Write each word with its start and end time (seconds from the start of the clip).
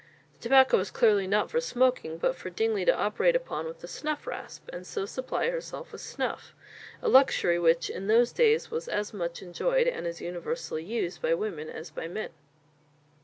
The 0.33 0.39
tobacco 0.39 0.77
was 0.77 0.89
clearly 0.89 1.27
not 1.27 1.51
for 1.51 1.61
smoking, 1.61 2.17
but 2.17 2.35
for 2.35 2.49
Dingley 2.49 2.85
to 2.85 2.97
operate 2.97 3.35
upon 3.35 3.67
with 3.67 3.81
the 3.81 3.87
snuff 3.87 4.25
rasp, 4.25 4.67
and 4.73 4.87
so 4.87 5.05
supply 5.05 5.49
herself 5.51 5.91
with 5.91 6.01
snuff 6.01 6.55
a 7.03 7.07
luxury, 7.07 7.59
which 7.59 7.87
in 7.87 8.07
those 8.07 8.31
days, 8.31 8.71
was 8.71 8.87
as 8.87 9.13
much 9.13 9.43
enjoyed 9.43 9.85
and 9.87 10.07
as 10.07 10.19
universally 10.19 10.83
used 10.83 11.21
by 11.21 11.35
women 11.35 11.69
as 11.69 11.91
by 11.91 12.07
men. 12.07 12.31